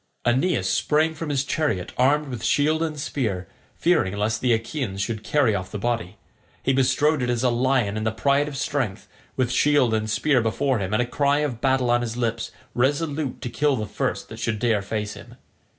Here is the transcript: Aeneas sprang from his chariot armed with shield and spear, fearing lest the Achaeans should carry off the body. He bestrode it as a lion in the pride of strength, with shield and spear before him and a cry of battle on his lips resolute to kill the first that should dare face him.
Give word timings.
Aeneas 0.25 0.67
sprang 0.67 1.13
from 1.13 1.29
his 1.29 1.43
chariot 1.43 1.91
armed 1.95 2.29
with 2.29 2.43
shield 2.43 2.81
and 2.81 2.99
spear, 2.99 3.47
fearing 3.77 4.17
lest 4.17 4.41
the 4.41 4.51
Achaeans 4.51 4.99
should 4.99 5.23
carry 5.23 5.53
off 5.53 5.69
the 5.69 5.77
body. 5.77 6.17
He 6.63 6.73
bestrode 6.73 7.21
it 7.21 7.29
as 7.29 7.43
a 7.43 7.51
lion 7.51 7.95
in 7.95 8.03
the 8.03 8.11
pride 8.11 8.47
of 8.47 8.57
strength, 8.57 9.07
with 9.35 9.51
shield 9.51 9.93
and 9.93 10.09
spear 10.09 10.41
before 10.41 10.79
him 10.79 10.91
and 10.91 11.03
a 11.03 11.05
cry 11.05 11.41
of 11.41 11.61
battle 11.61 11.91
on 11.91 12.01
his 12.01 12.17
lips 12.17 12.49
resolute 12.73 13.41
to 13.43 13.49
kill 13.51 13.75
the 13.75 13.85
first 13.85 14.27
that 14.29 14.39
should 14.39 14.57
dare 14.57 14.81
face 14.81 15.13
him. 15.13 15.35